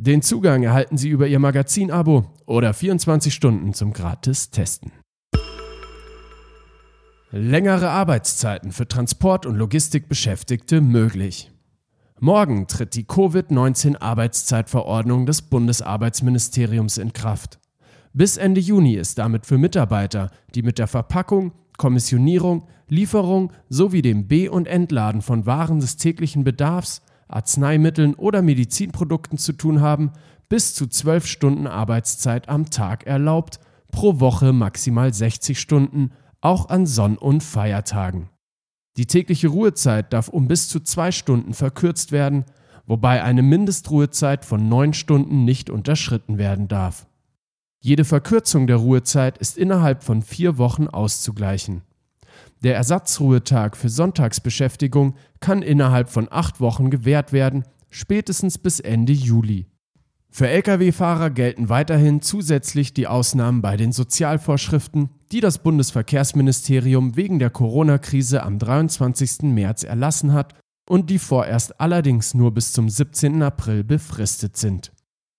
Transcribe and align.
Den 0.00 0.22
Zugang 0.22 0.62
erhalten 0.62 0.96
Sie 0.96 1.10
über 1.10 1.26
Ihr 1.26 1.40
Magazin-Abo 1.40 2.24
oder 2.46 2.72
24 2.72 3.34
Stunden 3.34 3.74
zum 3.74 3.92
gratis 3.92 4.48
Testen. 4.48 4.92
Längere 7.30 7.90
Arbeitszeiten 7.90 8.72
für 8.72 8.88
Transport- 8.88 9.44
und 9.44 9.56
Logistikbeschäftigte 9.56 10.80
möglich. 10.80 11.50
Morgen 12.20 12.66
tritt 12.66 12.94
die 12.94 13.04
Covid-19-Arbeitszeitverordnung 13.04 15.26
des 15.26 15.42
Bundesarbeitsministeriums 15.42 16.96
in 16.96 17.12
Kraft. 17.12 17.58
Bis 18.14 18.38
Ende 18.38 18.62
Juni 18.62 18.94
ist 18.94 19.18
damit 19.18 19.44
für 19.44 19.58
Mitarbeiter, 19.58 20.30
die 20.54 20.62
mit 20.62 20.78
der 20.78 20.86
Verpackung, 20.86 21.52
Kommissionierung, 21.76 22.66
Lieferung 22.88 23.52
sowie 23.68 24.00
dem 24.00 24.26
Be- 24.26 24.50
und 24.50 24.66
Entladen 24.66 25.20
von 25.20 25.44
Waren 25.44 25.80
des 25.80 25.98
täglichen 25.98 26.44
Bedarfs, 26.44 27.02
Arzneimitteln 27.28 28.14
oder 28.14 28.40
Medizinprodukten 28.40 29.36
zu 29.36 29.52
tun 29.52 29.82
haben, 29.82 30.12
bis 30.48 30.74
zu 30.74 30.86
12 30.86 31.26
Stunden 31.26 31.66
Arbeitszeit 31.66 32.48
am 32.48 32.70
Tag 32.70 33.06
erlaubt, 33.06 33.60
pro 33.90 34.18
Woche 34.18 34.54
maximal 34.54 35.12
60 35.12 35.60
Stunden, 35.60 36.12
auch 36.40 36.68
an 36.68 36.86
Sonn- 36.86 37.18
und 37.18 37.42
Feiertagen. 37.42 38.30
Die 38.96 39.06
tägliche 39.06 39.48
Ruhezeit 39.48 40.12
darf 40.12 40.28
um 40.28 40.48
bis 40.48 40.68
zu 40.68 40.80
zwei 40.80 41.12
Stunden 41.12 41.54
verkürzt 41.54 42.10
werden, 42.12 42.44
wobei 42.86 43.22
eine 43.22 43.42
Mindestruhezeit 43.42 44.44
von 44.44 44.68
neun 44.68 44.92
Stunden 44.92 45.44
nicht 45.44 45.70
unterschritten 45.70 46.38
werden 46.38 46.68
darf. 46.68 47.06
Jede 47.80 48.04
Verkürzung 48.04 48.66
der 48.66 48.76
Ruhezeit 48.76 49.38
ist 49.38 49.56
innerhalb 49.56 50.02
von 50.02 50.22
vier 50.22 50.58
Wochen 50.58 50.88
auszugleichen. 50.88 51.82
Der 52.64 52.74
Ersatzruhetag 52.74 53.76
für 53.76 53.88
Sonntagsbeschäftigung 53.88 55.14
kann 55.38 55.62
innerhalb 55.62 56.08
von 56.10 56.26
acht 56.30 56.60
Wochen 56.60 56.90
gewährt 56.90 57.32
werden, 57.32 57.64
spätestens 57.88 58.58
bis 58.58 58.80
Ende 58.80 59.12
Juli. 59.12 59.66
Für 60.30 60.48
Lkw-Fahrer 60.48 61.30
gelten 61.30 61.68
weiterhin 61.68 62.20
zusätzlich 62.20 62.92
die 62.92 63.06
Ausnahmen 63.06 63.62
bei 63.62 63.76
den 63.76 63.92
Sozialvorschriften, 63.92 65.10
die 65.32 65.40
das 65.40 65.58
Bundesverkehrsministerium 65.58 67.16
wegen 67.16 67.38
der 67.38 67.50
Corona-Krise 67.50 68.42
am 68.42 68.58
23. 68.58 69.42
März 69.42 69.84
erlassen 69.84 70.32
hat 70.32 70.54
und 70.88 71.10
die 71.10 71.18
vorerst 71.18 71.80
allerdings 71.80 72.34
nur 72.34 72.52
bis 72.52 72.72
zum 72.72 72.88
17. 72.88 73.42
April 73.42 73.84
befristet 73.84 74.56
sind. 74.56 74.92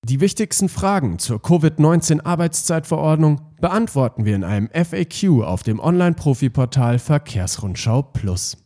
Die 0.05 0.21
wichtigsten 0.21 0.69
Fragen 0.69 1.19
zur 1.19 1.41
Covid-19-Arbeitszeitverordnung 1.41 3.41
beantworten 3.59 4.23
wir 4.25 4.35
in 4.35 4.45
einem 4.45 4.69
FAQ 4.69 5.43
auf 5.43 5.63
dem 5.63 5.79
Online-Profi-Portal 5.79 6.99
Verkehrsrundschau 6.99 8.03
Plus. 8.03 8.57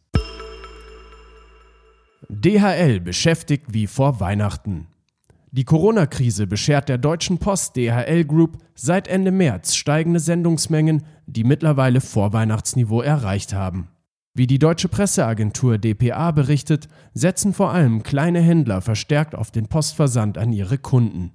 DHL 2.30 3.00
beschäftigt 3.00 3.74
wie 3.74 3.88
vor 3.88 4.20
Weihnachten. 4.20 4.90
Die 5.56 5.66
Corona-Krise 5.66 6.48
beschert 6.48 6.90
der 6.90 6.98
Deutschen 6.98 7.38
Post 7.38 7.76
DHL 7.76 8.26
Group 8.26 8.58
seit 8.74 9.08
Ende 9.08 9.30
März 9.30 9.76
steigende 9.76 10.20
Sendungsmengen, 10.20 11.04
die 11.28 11.44
mittlerweile 11.44 12.02
Vorweihnachtsniveau 12.02 13.02
erreicht 13.04 13.54
haben. 13.54 13.90
Wie 14.34 14.48
die 14.48 14.58
deutsche 14.58 14.90
Presseagentur 14.90 15.78
dpa 15.78 16.32
berichtet, 16.32 16.88
setzen 17.14 17.54
vor 17.54 17.72
allem 17.72 18.02
kleine 18.02 18.42
Händler 18.42 18.82
verstärkt 18.82 19.36
auf 19.36 19.52
den 19.52 19.68
Postversand 19.68 20.40
an 20.40 20.52
ihre 20.54 20.80
Kunden. 20.80 21.34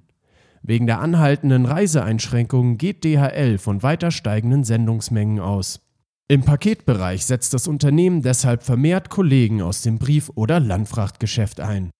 Wegen 0.63 0.85
der 0.85 0.99
anhaltenden 0.99 1.65
Reiseeinschränkungen 1.65 2.77
geht 2.77 3.05
DHL 3.05 3.57
von 3.57 3.83
weiter 3.83 4.11
steigenden 4.11 4.65
Sendungsmengen 4.65 5.39
aus. 5.39 5.79
Im 6.27 6.43
Paketbereich 6.43 7.25
setzt 7.25 7.53
das 7.53 7.69
Unternehmen 7.69 8.21
deshalb 8.21 8.63
vermehrt 8.63 9.09
Kollegen 9.09 9.61
aus 9.61 9.81
dem 9.81 9.97
Brief- 9.97 10.33
oder 10.35 10.59
Landfrachtgeschäft 10.59 11.61
ein. 11.61 11.91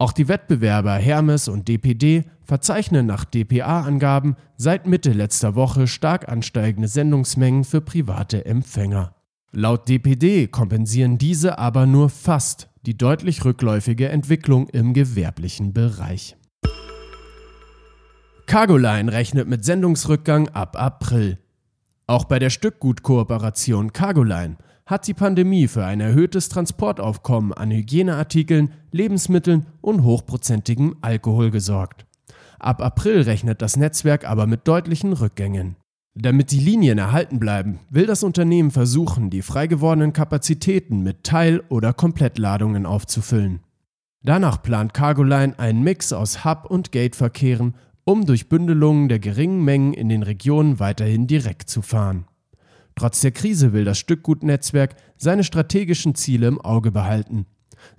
Auch 0.00 0.12
die 0.12 0.28
Wettbewerber 0.28 0.94
Hermes 0.94 1.48
und 1.48 1.66
DPD 1.66 2.24
verzeichnen 2.44 3.06
nach 3.06 3.24
dpa-Angaben 3.24 4.36
seit 4.56 4.86
Mitte 4.86 5.12
letzter 5.12 5.56
Woche 5.56 5.88
stark 5.88 6.28
ansteigende 6.28 6.86
Sendungsmengen 6.86 7.64
für 7.64 7.80
private 7.80 8.46
Empfänger. 8.46 9.16
Laut 9.50 9.88
DPD 9.88 10.46
kompensieren 10.46 11.18
diese 11.18 11.58
aber 11.58 11.86
nur 11.86 12.10
fast 12.10 12.68
die 12.86 12.96
deutlich 12.96 13.44
rückläufige 13.44 14.08
Entwicklung 14.08 14.68
im 14.68 14.94
gewerblichen 14.94 15.72
Bereich. 15.72 16.36
Cargoline 18.46 19.12
rechnet 19.12 19.48
mit 19.48 19.64
Sendungsrückgang 19.64 20.48
ab 20.50 20.80
April. 20.80 21.38
Auch 22.06 22.24
bei 22.24 22.38
der 22.38 22.50
Stückgutkooperation 22.50 23.92
Cargoline 23.92 24.58
hat 24.88 25.06
die 25.06 25.12
Pandemie 25.12 25.68
für 25.68 25.84
ein 25.84 26.00
erhöhtes 26.00 26.48
Transportaufkommen 26.48 27.52
an 27.52 27.70
Hygieneartikeln, 27.70 28.72
Lebensmitteln 28.90 29.66
und 29.82 30.02
hochprozentigem 30.02 30.96
Alkohol 31.02 31.50
gesorgt. 31.50 32.06
Ab 32.58 32.80
April 32.80 33.20
rechnet 33.20 33.60
das 33.60 33.76
Netzwerk 33.76 34.26
aber 34.26 34.46
mit 34.46 34.66
deutlichen 34.66 35.12
Rückgängen. 35.12 35.76
Damit 36.14 36.52
die 36.52 36.58
Linien 36.58 36.96
erhalten 36.96 37.38
bleiben, 37.38 37.80
will 37.90 38.06
das 38.06 38.22
Unternehmen 38.22 38.70
versuchen, 38.70 39.28
die 39.28 39.42
frei 39.42 39.66
gewordenen 39.66 40.14
Kapazitäten 40.14 41.02
mit 41.02 41.22
Teil- 41.22 41.62
oder 41.68 41.92
Komplettladungen 41.92 42.86
aufzufüllen. 42.86 43.60
Danach 44.24 44.62
plant 44.62 44.94
Cargoline 44.94 45.58
einen 45.58 45.84
Mix 45.84 46.14
aus 46.14 46.46
Hub- 46.46 46.64
und 46.64 46.92
Gate-Verkehren, 46.92 47.74
um 48.04 48.24
durch 48.24 48.48
Bündelungen 48.48 49.10
der 49.10 49.18
geringen 49.18 49.62
Mengen 49.62 49.92
in 49.92 50.08
den 50.08 50.22
Regionen 50.22 50.80
weiterhin 50.80 51.26
direkt 51.26 51.68
zu 51.68 51.82
fahren. 51.82 52.24
Trotz 52.98 53.20
der 53.20 53.30
Krise 53.30 53.72
will 53.72 53.84
das 53.84 53.98
Stückgutnetzwerk 53.98 54.96
seine 55.16 55.44
strategischen 55.44 56.16
Ziele 56.16 56.48
im 56.48 56.60
Auge 56.60 56.90
behalten. 56.90 57.46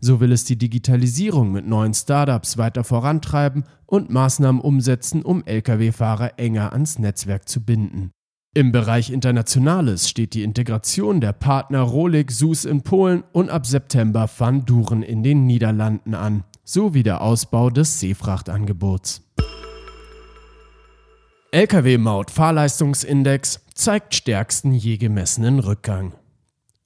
So 0.02 0.20
will 0.20 0.34
es 0.34 0.44
die 0.44 0.58
Digitalisierung 0.58 1.54
mit 1.54 1.66
neuen 1.66 1.94
Startups 1.94 2.58
weiter 2.58 2.84
vorantreiben 2.84 3.64
und 3.86 4.10
Maßnahmen 4.10 4.60
umsetzen, 4.60 5.22
um 5.22 5.42
Lkw-Fahrer 5.46 6.38
enger 6.38 6.74
ans 6.74 7.00
Netzwerk 7.00 7.48
zu 7.48 7.64
binden. 7.64 8.12
Im 8.54 8.74
Bereich 8.74 9.10
Internationales 9.10 10.10
steht 10.10 10.34
die 10.34 10.44
Integration 10.44 11.22
der 11.22 11.32
Partner 11.32 11.80
Rolik 11.80 12.30
SUS 12.30 12.66
in 12.66 12.82
Polen 12.82 13.24
und 13.32 13.50
ab 13.50 13.66
September 13.66 14.30
Van 14.38 14.66
Duren 14.66 15.02
in 15.02 15.24
den 15.24 15.46
Niederlanden 15.46 16.14
an, 16.14 16.44
sowie 16.66 17.04
der 17.04 17.22
Ausbau 17.22 17.70
des 17.70 18.02
Seefrachtangebots. 18.02 19.22
Lkw-Maut-Fahrleistungsindex 21.52 23.62
zeigt 23.80 24.14
stärksten 24.14 24.74
je 24.74 24.98
gemessenen 24.98 25.60
Rückgang. 25.60 26.14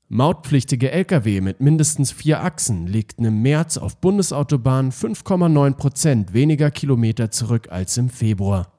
Mautpflichtige 0.10 0.92
Lkw 0.92 1.42
mit 1.42 1.60
mindestens 1.60 2.12
vier 2.12 2.44
Achsen 2.44 2.86
legten 2.86 3.26
im 3.26 3.42
März 3.42 3.78
auf 3.78 3.98
Bundesautobahnen 3.98 4.92
5,9 4.92 5.74
Prozent 5.74 6.34
weniger 6.34 6.70
Kilometer 6.70 7.32
zurück 7.32 7.70
als 7.72 7.98
im 7.98 8.10
Februar. 8.10 8.72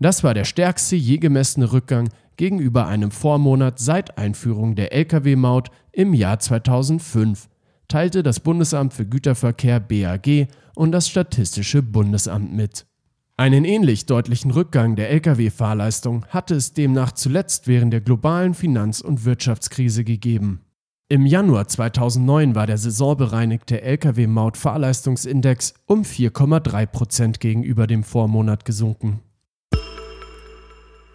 Das 0.00 0.24
war 0.24 0.34
der 0.34 0.44
stärkste 0.44 0.96
je 0.96 1.18
gemessene 1.18 1.70
Rückgang 1.70 2.08
gegenüber 2.36 2.88
einem 2.88 3.12
Vormonat 3.12 3.78
seit 3.78 4.18
Einführung 4.18 4.74
der 4.74 4.92
Lkw-Maut 4.92 5.70
im 5.92 6.14
Jahr 6.14 6.40
2005, 6.40 7.48
teilte 7.86 8.24
das 8.24 8.40
Bundesamt 8.40 8.92
für 8.92 9.06
Güterverkehr 9.06 9.78
BAG 9.78 10.48
und 10.74 10.90
das 10.90 11.08
Statistische 11.08 11.82
Bundesamt 11.82 12.52
mit. 12.52 12.86
Einen 13.38 13.66
ähnlich 13.66 14.06
deutlichen 14.06 14.50
Rückgang 14.50 14.96
der 14.96 15.10
Lkw-Fahrleistung 15.10 16.24
hatte 16.30 16.54
es 16.54 16.72
demnach 16.72 17.12
zuletzt 17.12 17.68
während 17.68 17.92
der 17.92 18.00
globalen 18.00 18.54
Finanz- 18.54 19.02
und 19.02 19.26
Wirtschaftskrise 19.26 20.04
gegeben. 20.04 20.62
Im 21.10 21.26
Januar 21.26 21.68
2009 21.68 22.54
war 22.54 22.66
der 22.66 22.78
saisonbereinigte 22.78 23.82
Lkw-Maut-Fahrleistungsindex 23.82 25.74
um 25.84 26.00
4,3 26.00 26.86
Prozent 26.86 27.38
gegenüber 27.38 27.86
dem 27.86 28.04
Vormonat 28.04 28.64
gesunken. 28.64 29.20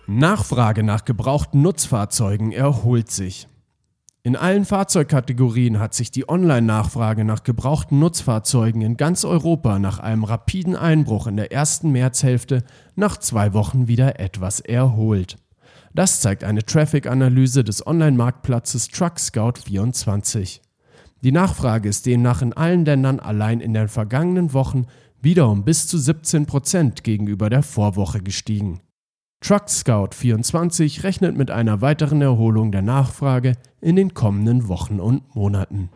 Nachfrage 0.05 0.83
nach 0.83 1.05
gebrauchten 1.05 1.63
Nutzfahrzeugen 1.63 2.51
erholt 2.51 3.09
sich. 3.09 3.47
In 4.23 4.35
allen 4.35 4.65
Fahrzeugkategorien 4.65 5.79
hat 5.79 5.95
sich 5.95 6.11
die 6.11 6.29
Online-Nachfrage 6.29 7.25
nach 7.25 7.43
gebrauchten 7.43 7.97
Nutzfahrzeugen 7.97 8.83
in 8.83 8.95
ganz 8.95 9.25
Europa 9.25 9.79
nach 9.79 9.97
einem 9.97 10.25
rapiden 10.25 10.75
Einbruch 10.75 11.25
in 11.25 11.37
der 11.37 11.51
ersten 11.51 11.91
Märzhälfte 11.91 12.63
nach 12.95 13.17
zwei 13.17 13.53
Wochen 13.53 13.87
wieder 13.87 14.19
etwas 14.19 14.59
erholt. 14.59 15.37
Das 15.95 16.21
zeigt 16.21 16.43
eine 16.43 16.63
Traffic-Analyse 16.63 17.63
des 17.63 17.85
Online-Marktplatzes 17.85 18.89
TruckScout24. 18.89 20.59
Die 21.23 21.31
Nachfrage 21.31 21.89
ist 21.89 22.05
demnach 22.05 22.43
in 22.43 22.53
allen 22.53 22.85
Ländern 22.85 23.19
allein 23.19 23.59
in 23.59 23.73
den 23.73 23.87
vergangenen 23.87 24.53
Wochen 24.53 24.85
wieder 25.19 25.49
um 25.49 25.65
bis 25.65 25.87
zu 25.87 25.97
17 25.97 26.45
Prozent 26.45 27.03
gegenüber 27.03 27.49
der 27.49 27.63
Vorwoche 27.63 28.21
gestiegen. 28.21 28.81
TruckScout24 29.43 31.03
rechnet 31.03 31.35
mit 31.35 31.49
einer 31.49 31.81
weiteren 31.81 32.21
Erholung 32.21 32.71
der 32.71 32.83
Nachfrage 32.83 33.53
in 33.81 33.95
den 33.95 34.13
kommenden 34.13 34.67
Wochen 34.67 34.99
und 34.99 35.35
Monaten. 35.35 35.89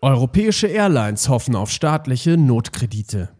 Europäische 0.00 0.68
Airlines 0.68 1.28
hoffen 1.28 1.56
auf 1.56 1.70
staatliche 1.70 2.36
Notkredite. 2.36 3.30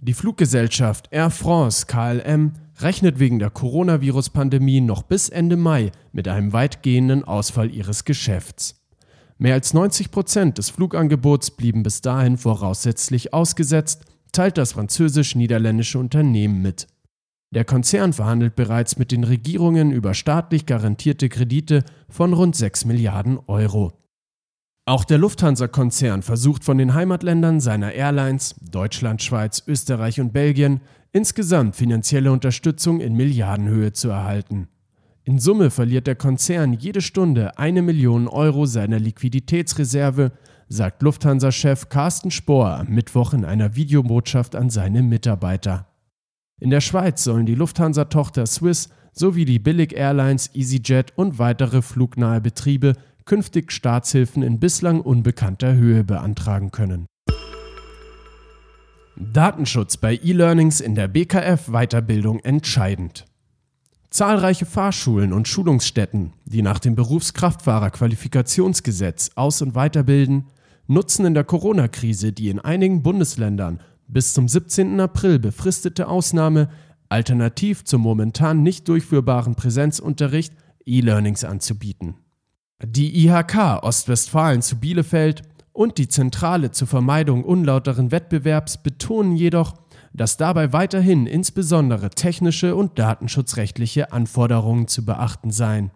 Die 0.00 0.12
Fluggesellschaft 0.12 1.08
Air 1.10 1.30
France 1.30 1.86
KLM 1.86 2.52
rechnet 2.80 3.18
wegen 3.18 3.38
der 3.38 3.50
Coronavirus-Pandemie 3.50 4.82
noch 4.82 5.02
bis 5.02 5.30
Ende 5.30 5.56
Mai 5.56 5.92
mit 6.12 6.28
einem 6.28 6.52
weitgehenden 6.52 7.24
Ausfall 7.24 7.70
ihres 7.70 8.04
Geschäfts. 8.04 8.82
Mehr 9.38 9.54
als 9.54 9.72
90 9.72 10.10
Prozent 10.10 10.58
des 10.58 10.70
Flugangebots 10.70 11.52
blieben 11.52 11.82
bis 11.82 12.02
dahin 12.02 12.36
voraussichtlich 12.36 13.32
ausgesetzt 13.32 14.04
teilt 14.36 14.58
das 14.58 14.72
französisch-niederländische 14.72 15.98
Unternehmen 15.98 16.60
mit. 16.60 16.86
Der 17.54 17.64
Konzern 17.64 18.12
verhandelt 18.12 18.54
bereits 18.54 18.98
mit 18.98 19.10
den 19.10 19.24
Regierungen 19.24 19.92
über 19.92 20.12
staatlich 20.12 20.66
garantierte 20.66 21.30
Kredite 21.30 21.84
von 22.10 22.34
rund 22.34 22.54
6 22.54 22.84
Milliarden 22.84 23.38
Euro. 23.46 23.92
Auch 24.84 25.04
der 25.04 25.18
Lufthansa-Konzern 25.18 26.22
versucht 26.22 26.64
von 26.64 26.76
den 26.76 26.92
Heimatländern 26.92 27.60
seiner 27.60 27.92
Airlines 27.92 28.56
Deutschland, 28.60 29.22
Schweiz, 29.22 29.62
Österreich 29.66 30.20
und 30.20 30.34
Belgien 30.34 30.80
insgesamt 31.12 31.74
finanzielle 31.74 32.30
Unterstützung 32.30 33.00
in 33.00 33.14
Milliardenhöhe 33.14 33.94
zu 33.94 34.10
erhalten. 34.10 34.68
In 35.24 35.38
Summe 35.38 35.70
verliert 35.70 36.06
der 36.06 36.14
Konzern 36.14 36.74
jede 36.74 37.00
Stunde 37.00 37.58
eine 37.58 37.80
Million 37.80 38.28
Euro 38.28 38.66
seiner 38.66 38.98
Liquiditätsreserve 38.98 40.32
sagt 40.68 41.02
Lufthansa-Chef 41.02 41.88
Carsten 41.88 42.30
Spohr 42.30 42.78
am 42.78 42.88
Mittwoch 42.88 43.32
in 43.32 43.44
einer 43.44 43.76
Videobotschaft 43.76 44.56
an 44.56 44.70
seine 44.70 45.02
Mitarbeiter. 45.02 45.86
In 46.58 46.70
der 46.70 46.80
Schweiz 46.80 47.22
sollen 47.22 47.46
die 47.46 47.54
Lufthansa-Tochter 47.54 48.46
Swiss 48.46 48.88
sowie 49.12 49.44
die 49.44 49.58
Billig-Airlines 49.58 50.50
EasyJet 50.54 51.12
und 51.16 51.38
weitere 51.38 51.82
flugnahe 51.82 52.40
Betriebe 52.40 52.94
künftig 53.24 53.72
Staatshilfen 53.72 54.42
in 54.42 54.60
bislang 54.60 55.00
unbekannter 55.00 55.74
Höhe 55.74 56.04
beantragen 56.04 56.70
können. 56.70 57.06
Datenschutz 59.16 59.96
bei 59.96 60.20
E-Learnings 60.22 60.80
in 60.80 60.94
der 60.94 61.08
BKF-Weiterbildung 61.08 62.38
entscheidend. 62.40 63.24
Zahlreiche 64.10 64.66
Fahrschulen 64.66 65.32
und 65.32 65.48
Schulungsstätten, 65.48 66.34
die 66.44 66.62
nach 66.62 66.78
dem 66.78 66.94
Berufskraftfahrerqualifikationsgesetz 66.94 69.30
aus- 69.34 69.62
und 69.62 69.74
weiterbilden, 69.74 70.44
nutzen 70.86 71.26
in 71.26 71.34
der 71.34 71.44
Corona-Krise 71.44 72.32
die 72.32 72.48
in 72.48 72.60
einigen 72.60 73.02
Bundesländern 73.02 73.80
bis 74.08 74.32
zum 74.32 74.48
17. 74.48 75.00
April 75.00 75.38
befristete 75.38 76.08
Ausnahme 76.08 76.68
alternativ 77.08 77.84
zum 77.84 78.02
momentan 78.02 78.62
nicht 78.62 78.88
durchführbaren 78.88 79.54
Präsenzunterricht 79.54 80.54
E-Learnings 80.84 81.44
anzubieten. 81.44 82.14
Die 82.84 83.26
IHK 83.26 83.82
Ostwestfalen 83.82 84.62
zu 84.62 84.76
Bielefeld 84.76 85.42
und 85.72 85.98
die 85.98 86.08
Zentrale 86.08 86.70
zur 86.70 86.88
Vermeidung 86.88 87.44
unlauteren 87.44 88.10
Wettbewerbs 88.10 88.82
betonen 88.82 89.36
jedoch, 89.36 89.74
dass 90.12 90.36
dabei 90.36 90.72
weiterhin 90.72 91.26
insbesondere 91.26 92.10
technische 92.10 92.74
und 92.74 92.98
datenschutzrechtliche 92.98 94.12
Anforderungen 94.12 94.88
zu 94.88 95.04
beachten 95.04 95.50
seien. 95.50 95.90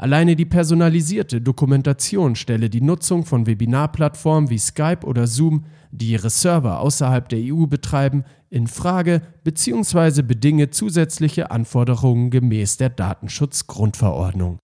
Alleine 0.00 0.34
die 0.34 0.46
personalisierte 0.46 1.42
Dokumentation 1.42 2.34
stelle 2.34 2.70
die 2.70 2.80
Nutzung 2.80 3.26
von 3.26 3.46
Webinarplattformen 3.46 4.48
wie 4.48 4.56
Skype 4.56 5.04
oder 5.04 5.26
Zoom, 5.26 5.66
die 5.90 6.12
ihre 6.12 6.30
Server 6.30 6.80
außerhalb 6.80 7.28
der 7.28 7.40
EU 7.42 7.66
betreiben, 7.66 8.24
in 8.48 8.66
Frage 8.66 9.20
bzw. 9.44 10.22
bedinge 10.22 10.70
zusätzliche 10.70 11.50
Anforderungen 11.50 12.30
gemäß 12.30 12.78
der 12.78 12.88
Datenschutzgrundverordnung. 12.88 14.58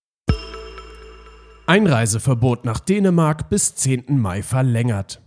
Einreiseverbot 1.67 2.65
nach 2.65 2.79
Dänemark 2.79 3.47
bis 3.51 3.75
10. 3.75 4.17
Mai 4.19 4.41
verlängert. 4.41 5.21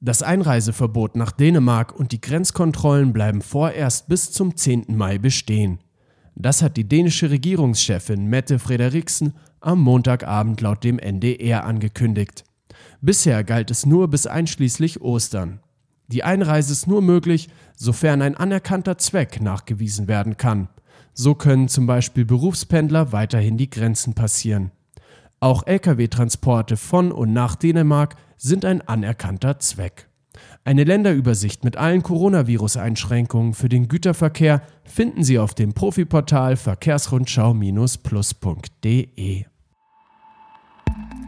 Das 0.00 0.22
Einreiseverbot 0.22 1.16
nach 1.16 1.32
Dänemark 1.32 1.94
und 1.94 2.12
die 2.12 2.22
Grenzkontrollen 2.22 3.12
bleiben 3.12 3.42
vorerst 3.42 4.08
bis 4.08 4.32
zum 4.32 4.56
10. 4.56 4.86
Mai 4.96 5.18
bestehen. 5.18 5.80
Das 6.34 6.62
hat 6.62 6.78
die 6.78 6.88
dänische 6.88 7.28
Regierungschefin 7.28 8.24
Mette 8.24 8.58
Frederiksen 8.58 9.34
am 9.60 9.80
Montagabend 9.80 10.60
laut 10.60 10.84
dem 10.84 10.98
NDR 10.98 11.64
angekündigt. 11.64 12.44
Bisher 13.00 13.44
galt 13.44 13.70
es 13.70 13.86
nur 13.86 14.08
bis 14.08 14.26
einschließlich 14.26 15.00
Ostern. 15.00 15.60
Die 16.08 16.24
Einreise 16.24 16.72
ist 16.72 16.86
nur 16.86 17.02
möglich, 17.02 17.48
sofern 17.76 18.22
ein 18.22 18.36
anerkannter 18.36 18.98
Zweck 18.98 19.40
nachgewiesen 19.40 20.08
werden 20.08 20.36
kann. 20.36 20.68
So 21.12 21.34
können 21.34 21.68
zum 21.68 21.86
Beispiel 21.86 22.24
Berufspendler 22.24 23.12
weiterhin 23.12 23.56
die 23.56 23.70
Grenzen 23.70 24.14
passieren. 24.14 24.70
Auch 25.38 25.66
Lkw-Transporte 25.66 26.76
von 26.76 27.12
und 27.12 27.32
nach 27.32 27.56
Dänemark 27.56 28.16
sind 28.36 28.64
ein 28.64 28.86
anerkannter 28.86 29.58
Zweck. 29.58 30.08
Eine 30.64 30.84
Länderübersicht 30.84 31.64
mit 31.64 31.76
allen 31.76 32.02
Coronavirus-Einschränkungen 32.02 33.54
für 33.54 33.68
den 33.68 33.88
Güterverkehr 33.88 34.62
finden 34.84 35.24
Sie 35.24 35.38
auf 35.38 35.54
dem 35.54 35.72
Profiportal 35.72 36.56
verkehrsrundschau-plus.de. 36.56 39.49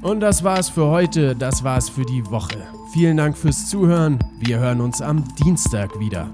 Und 0.03 0.19
das 0.19 0.43
war's 0.43 0.69
für 0.69 0.87
heute, 0.87 1.37
das 1.37 1.63
war's 1.63 1.89
für 1.89 2.05
die 2.05 2.29
Woche. 2.29 2.67
Vielen 2.93 3.17
Dank 3.17 3.39
fürs 3.39 3.69
Zuhören. 3.69 4.19
Wir 4.41 4.59
hören 4.59 4.81
uns 4.81 5.01
am 5.01 5.23
Dienstag 5.37 5.99
wieder. 6.01 6.29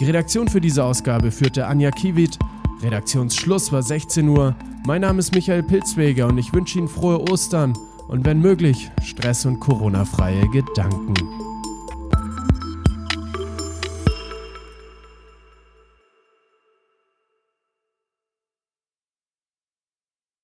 Die 0.00 0.04
Redaktion 0.04 0.48
für 0.48 0.62
diese 0.62 0.82
Ausgabe 0.82 1.30
führte 1.30 1.66
Anja 1.66 1.90
Kiewit. 1.90 2.38
Redaktionsschluss 2.82 3.70
war 3.70 3.82
16 3.82 4.26
Uhr. 4.28 4.56
Mein 4.86 5.02
Name 5.02 5.18
ist 5.18 5.34
Michael 5.34 5.62
Pilzweger 5.62 6.26
und 6.26 6.38
ich 6.38 6.54
wünsche 6.54 6.78
Ihnen 6.78 6.88
frohe 6.88 7.20
Ostern 7.30 7.74
und 8.08 8.24
wenn 8.24 8.40
möglich 8.40 8.90
Stress- 9.02 9.44
und 9.44 9.60
Corona-freie 9.60 10.48
Gedanken. 10.48 11.14